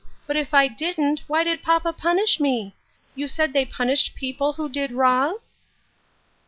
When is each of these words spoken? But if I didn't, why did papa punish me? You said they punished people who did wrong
But 0.25 0.35
if 0.35 0.51
I 0.51 0.67
didn't, 0.67 1.21
why 1.27 1.43
did 1.43 1.61
papa 1.61 1.93
punish 1.93 2.39
me? 2.39 2.73
You 3.13 3.27
said 3.27 3.53
they 3.53 3.65
punished 3.65 4.15
people 4.15 4.53
who 4.53 4.67
did 4.67 4.91
wrong 4.91 5.37